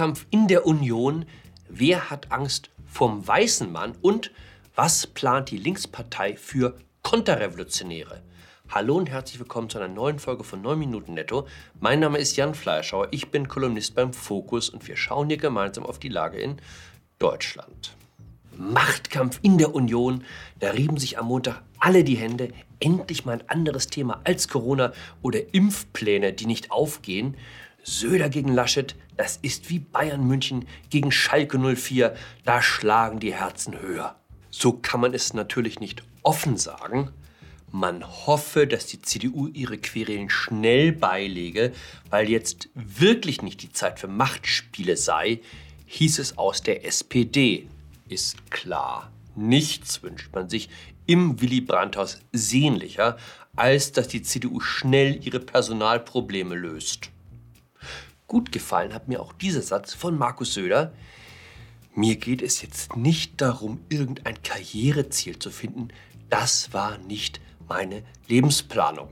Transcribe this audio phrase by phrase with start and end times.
[0.00, 1.26] Machtkampf in der Union,
[1.68, 4.32] wer hat Angst vom weißen Mann und
[4.74, 8.22] was plant die Linkspartei für Konterrevolutionäre?
[8.70, 11.46] Hallo und herzlich willkommen zu einer neuen Folge von 9 Minuten Netto.
[11.80, 15.84] Mein Name ist Jan Fleischauer, ich bin Kolumnist beim Fokus und wir schauen hier gemeinsam
[15.84, 16.56] auf die Lage in
[17.18, 17.94] Deutschland.
[18.56, 20.24] Machtkampf in der Union,
[20.60, 22.52] da rieben sich am Montag alle die Hände.
[22.78, 27.36] Endlich mal ein anderes Thema als Corona oder Impfpläne, die nicht aufgehen.
[27.82, 32.16] Söder gegen Laschet, das ist wie Bayern München gegen Schalke 04,
[32.46, 34.16] da schlagen die Herzen höher.
[34.48, 37.10] So kann man es natürlich nicht offen sagen.
[37.70, 41.74] Man hoffe, dass die CDU ihre Querelen schnell beilege,
[42.08, 45.40] weil jetzt wirklich nicht die Zeit für Machtspiele sei,
[45.84, 47.68] hieß es aus der SPD.
[48.08, 49.12] Ist klar.
[49.36, 50.70] Nichts wünscht man sich
[51.04, 53.18] im Willy Brandt-Haus sehnlicher,
[53.54, 57.10] als dass die CDU schnell ihre Personalprobleme löst.
[58.30, 60.92] Gut gefallen hat mir auch dieser Satz von Markus Söder.
[61.96, 65.88] Mir geht es jetzt nicht darum, irgendein Karriereziel zu finden.
[66.28, 69.08] Das war nicht meine Lebensplanung.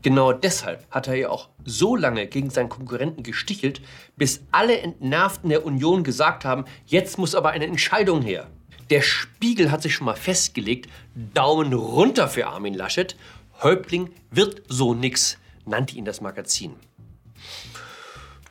[0.00, 3.82] Genau deshalb hat er ja auch so lange gegen seinen Konkurrenten gestichelt,
[4.16, 8.48] bis alle Entnervten der Union gesagt haben, jetzt muss aber eine Entscheidung her.
[8.88, 10.88] Der Spiegel hat sich schon mal festgelegt,
[11.34, 13.16] Daumen runter für Armin Laschet.
[13.62, 16.76] Häuptling wird so nix, nannte ihn das Magazin.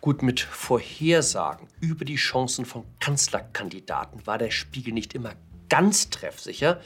[0.02, 5.34] Gut, mit Vorhersagen über die Chancen von Kanzlerkandidaten war der Spiegel nicht immer
[5.70, 6.82] ganz treffsicher.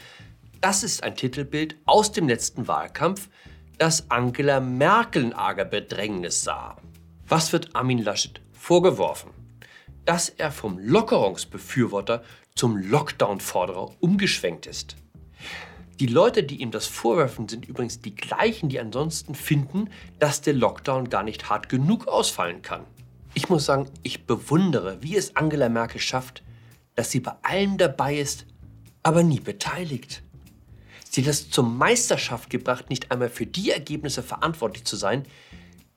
[0.59, 3.29] Das ist ein Titelbild aus dem letzten Wahlkampf,
[3.77, 6.75] das Angela Merkel in arger Bedrängnis sah.
[7.25, 9.31] Was wird Armin Laschet vorgeworfen?
[10.03, 12.21] Dass er vom Lockerungsbefürworter
[12.53, 14.97] zum Lockdown-Forderer umgeschwenkt ist.
[16.01, 19.89] Die Leute, die ihm das vorwerfen, sind übrigens die gleichen, die ansonsten finden,
[20.19, 22.85] dass der Lockdown gar nicht hart genug ausfallen kann.
[23.37, 26.41] Ich muss sagen, ich bewundere, wie es Angela Merkel schafft,
[26.95, 28.45] dass sie bei allem dabei ist,
[29.03, 30.23] aber nie beteiligt.
[31.09, 35.23] Sie hat es zur Meisterschaft gebracht, nicht einmal für die Ergebnisse verantwortlich zu sein,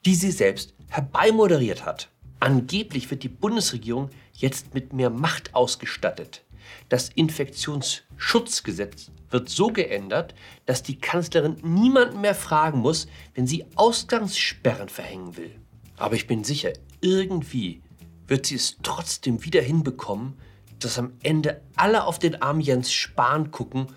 [0.05, 2.09] die sie selbst herbeimoderiert hat.
[2.41, 6.43] Angeblich wird die Bundesregierung jetzt mit mehr Macht ausgestattet.
[6.89, 10.35] Das Infektionsschutzgesetz wird so geändert,
[10.67, 15.55] dass die Kanzlerin niemanden mehr fragen muss, wenn sie Ausgangssperren verhängen will.
[15.97, 17.83] Aber ich bin sicher, irgendwie
[18.27, 20.35] wird sie es trotzdem wieder hinbekommen,
[20.79, 23.89] dass am Ende alle auf den armen Jens Spahn gucken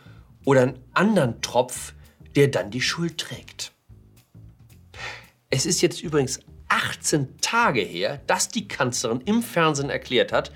[0.45, 1.94] oder einen anderen Tropf,
[2.35, 3.73] der dann die Schuld trägt.
[5.50, 6.39] Es ist jetzt übrigens
[6.69, 10.51] 18 Tage her, dass die Kanzlerin im Fernsehen erklärt hat,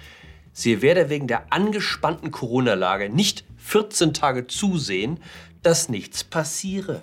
[0.53, 5.19] sie werde wegen der angespannten Corona-Lage nicht 14 Tage zusehen,
[5.61, 7.01] dass nichts passiere.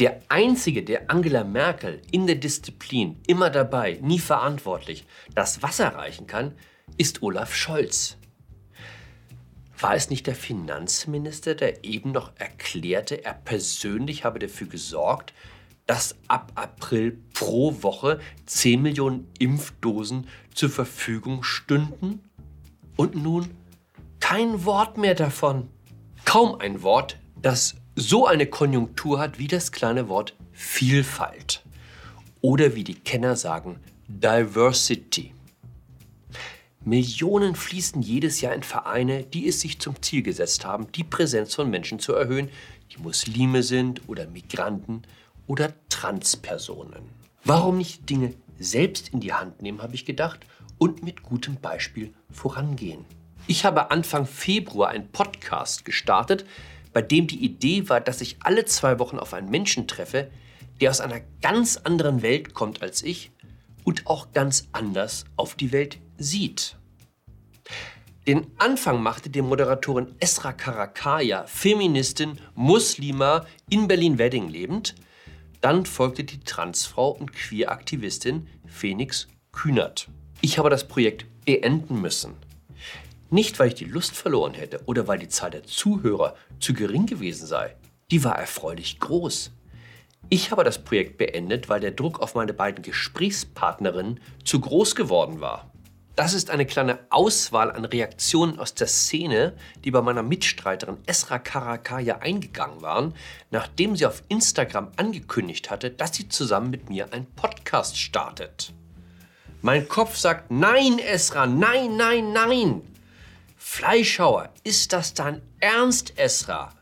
[0.00, 6.26] Der einzige, der Angela Merkel in der Disziplin immer dabei, nie verantwortlich, das Wasser reichen
[6.26, 6.54] kann,
[6.96, 8.16] ist Olaf Scholz.
[9.78, 15.32] War es nicht der Finanzminister, der eben noch erklärte, er persönlich habe dafür gesorgt,
[15.86, 22.20] dass ab April pro Woche 10 Millionen Impfdosen zur Verfügung stünden?
[22.96, 23.50] Und nun
[24.18, 25.68] kein Wort mehr davon.
[26.24, 31.62] Kaum ein Wort, das so eine Konjunktur hat wie das kleine Wort Vielfalt
[32.40, 33.78] oder wie die Kenner sagen
[34.08, 35.32] Diversity.
[36.84, 41.54] Millionen fließen jedes Jahr in Vereine, die es sich zum Ziel gesetzt haben, die Präsenz
[41.54, 42.50] von Menschen zu erhöhen,
[42.90, 45.02] die Muslime sind oder Migranten
[45.46, 47.08] oder Transpersonen.
[47.44, 50.40] Warum nicht Dinge selbst in die Hand nehmen, habe ich gedacht,
[50.78, 53.04] und mit gutem Beispiel vorangehen.
[53.46, 56.44] Ich habe Anfang Februar einen Podcast gestartet,
[56.94, 60.30] bei dem die Idee war, dass ich alle zwei Wochen auf einen Menschen treffe,
[60.80, 63.32] der aus einer ganz anderen Welt kommt als ich
[63.84, 66.76] und auch ganz anders auf die Welt sieht.
[68.26, 74.94] Den Anfang machte die Moderatorin Esra Karakaya, Feministin, Muslima, in Berlin-Wedding lebend.
[75.60, 80.08] Dann folgte die Transfrau und Queer-Aktivistin Phoenix Kühnert.
[80.40, 82.34] Ich habe das Projekt beenden müssen.
[83.34, 87.06] Nicht, weil ich die Lust verloren hätte oder weil die Zahl der Zuhörer zu gering
[87.06, 87.74] gewesen sei.
[88.12, 89.50] Die war erfreulich groß.
[90.28, 95.40] Ich habe das Projekt beendet, weil der Druck auf meine beiden Gesprächspartnerinnen zu groß geworden
[95.40, 95.68] war.
[96.14, 99.54] Das ist eine kleine Auswahl an Reaktionen aus der Szene,
[99.84, 103.14] die bei meiner Mitstreiterin Esra Karakaya eingegangen waren,
[103.50, 108.72] nachdem sie auf Instagram angekündigt hatte, dass sie zusammen mit mir einen Podcast startet.
[109.60, 112.93] Mein Kopf sagt, nein, Esra, nein, nein, nein.
[113.66, 116.74] Fleischhauer, ist das dein Ernst, Esra?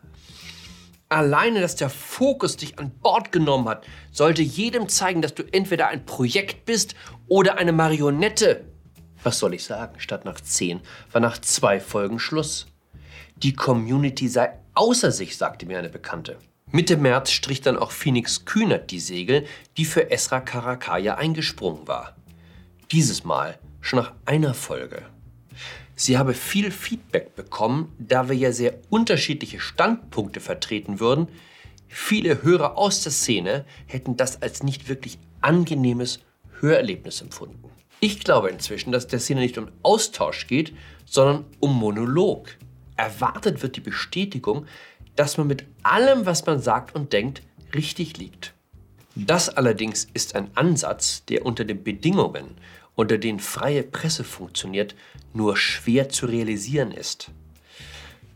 [1.08, 5.87] Alleine, dass der Fokus dich an Bord genommen hat, sollte jedem zeigen, dass du entweder
[5.88, 6.96] ein Projekt bist
[7.29, 8.64] oder eine Marionette.
[9.23, 10.00] Was soll ich sagen?
[10.00, 10.81] Statt nach zehn
[11.12, 12.67] war nach zwei Folgen Schluss.
[13.37, 16.37] Die Community sei außer sich, sagte mir eine Bekannte.
[16.73, 19.46] Mitte März strich dann auch Phoenix Kühnert die Segel,
[19.76, 22.17] die für Esra Karakaya eingesprungen war.
[22.90, 25.06] Dieses Mal schon nach einer Folge.
[25.94, 31.29] Sie habe viel Feedback bekommen, da wir ja sehr unterschiedliche Standpunkte vertreten würden.
[31.89, 36.21] Viele Hörer aus der Szene hätten das als nicht wirklich angenehmes
[36.61, 37.71] Hörerlebnis empfunden.
[38.00, 40.75] Ich glaube inzwischen, dass der Szene nicht um Austausch geht,
[41.05, 42.49] sondern um Monolog.
[42.97, 44.67] Erwartet wird die Bestätigung,
[45.15, 47.43] dass man mit allem, was man sagt und denkt,
[47.75, 48.55] richtig liegt.
[49.15, 52.56] Das allerdings ist ein Ansatz, der unter den Bedingungen,
[52.94, 54.94] unter denen freie Presse funktioniert,
[55.33, 57.31] nur schwer zu realisieren ist.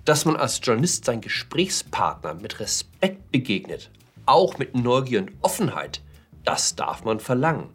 [0.05, 3.91] Dass man als Journalist seinen Gesprächspartner mit Respekt begegnet,
[4.25, 6.01] auch mit Neugier und Offenheit,
[6.45, 7.69] das darf man verlangen.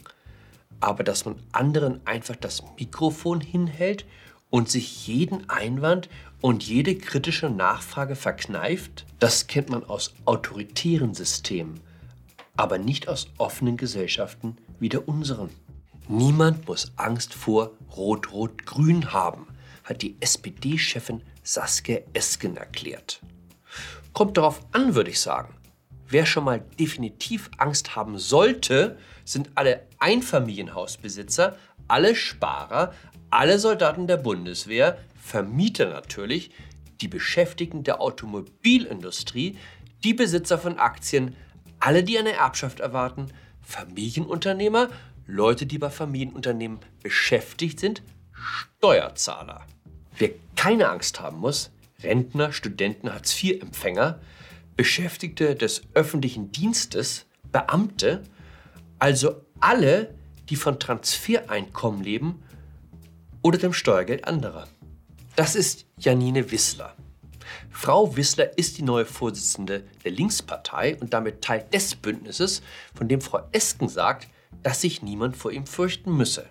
[0.79, 4.05] Aber dass man anderen einfach das Mikrofon hinhält
[4.49, 6.09] und sich jeden Einwand
[6.41, 11.79] und jede kritische Nachfrage verkneift, das kennt man aus autoritären Systemen,
[12.57, 15.49] aber nicht aus offenen Gesellschaften wie der unseren.
[16.07, 19.47] Niemand muss Angst vor Rot-Rot-Grün haben,
[19.83, 23.21] hat die SPD-Chefin Saskia Esken erklärt.
[24.13, 25.55] Kommt darauf an, würde ich sagen.
[26.07, 31.57] Wer schon mal definitiv Angst haben sollte, sind alle Einfamilienhausbesitzer,
[31.87, 32.93] alle Sparer,
[33.29, 36.51] alle Soldaten der Bundeswehr, Vermieter natürlich,
[36.99, 39.57] die Beschäftigten der Automobilindustrie,
[40.03, 41.35] die Besitzer von Aktien,
[41.79, 43.27] alle, die eine Erbschaft erwarten,
[43.61, 44.89] Familienunternehmer,
[45.31, 49.65] Leute, die bei Familienunternehmen beschäftigt sind, Steuerzahler.
[50.17, 51.71] Wer keine Angst haben muss,
[52.03, 54.19] Rentner, Studenten, Hartz-IV-Empfänger,
[54.75, 58.23] Beschäftigte des öffentlichen Dienstes, Beamte,
[58.99, 60.13] also alle,
[60.49, 62.43] die von Transfereinkommen leben
[63.41, 64.67] oder dem Steuergeld anderer.
[65.37, 66.93] Das ist Janine Wissler.
[67.69, 72.61] Frau Wissler ist die neue Vorsitzende der Linkspartei und damit Teil des Bündnisses,
[72.93, 74.27] von dem Frau Esken sagt,
[74.63, 76.49] dass sich niemand vor ihm fürchten müsse.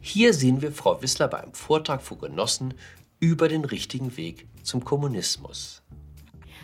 [0.00, 2.74] Hier sehen wir Frau Wissler bei einem Vortrag vor Genossen
[3.18, 5.82] über den richtigen Weg zum Kommunismus.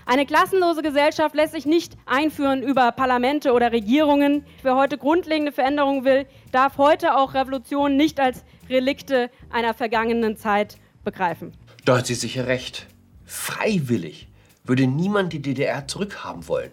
[0.08, 4.44] Eine klassenlose Gesellschaft lässt sich nicht einführen über Parlamente oder Regierungen.
[4.62, 10.78] Wer heute grundlegende Veränderungen will, darf heute auch Revolutionen nicht als Relikte einer vergangenen Zeit
[11.02, 11.52] begreifen.
[11.84, 12.86] Da hat sie sicher recht.
[13.24, 14.28] Freiwillig
[14.64, 16.70] würde niemand die DDR zurückhaben wollen.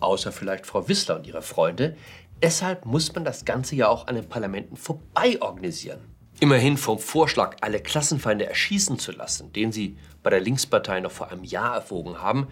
[0.00, 1.96] Außer vielleicht Frau Wissler und ihre Freunde.
[2.42, 6.00] Deshalb muss man das Ganze ja auch an den Parlamenten vorbei organisieren.
[6.40, 11.30] Immerhin vom Vorschlag, alle Klassenfeinde erschießen zu lassen, den sie bei der Linkspartei noch vor
[11.30, 12.48] einem Jahr erwogen haben,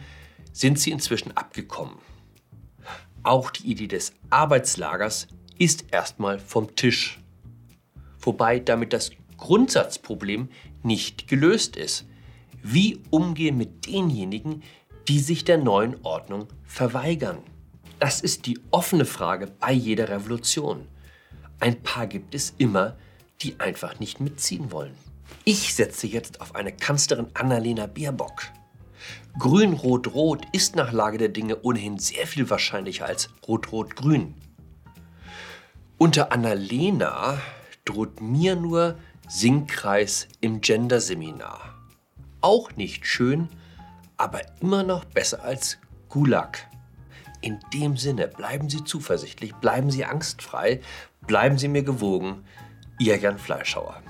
[0.52, 1.96] sind sie inzwischen abgekommen.
[3.22, 7.20] Auch die Idee des Arbeitslagers ist erstmal vom Tisch.
[8.20, 10.48] Wobei damit das Grundsatzproblem
[10.82, 12.06] nicht gelöst ist.
[12.62, 14.62] Wie umgehen mit denjenigen,
[15.08, 17.38] die sich der neuen Ordnung verweigern?
[18.02, 20.88] Das ist die offene Frage bei jeder Revolution.
[21.60, 22.96] Ein paar gibt es immer,
[23.42, 24.96] die einfach nicht mitziehen wollen.
[25.44, 28.42] Ich setze jetzt auf eine Kanzlerin Annalena Baerbock.
[29.38, 34.34] Grün-Rot-Rot ist nach Lage der Dinge ohnehin sehr viel wahrscheinlicher als Rot-Rot-Grün.
[35.96, 37.40] Unter Annalena
[37.84, 41.78] droht mir nur Singkreis im Gender-Seminar.
[42.40, 43.48] Auch nicht schön,
[44.16, 45.78] aber immer noch besser als
[46.08, 46.66] Gulag.
[47.42, 50.80] In dem Sinne, bleiben Sie zuversichtlich, bleiben Sie angstfrei,
[51.26, 52.44] bleiben Sie mir gewogen.
[53.00, 54.00] Ihr Jan Fleischhauer.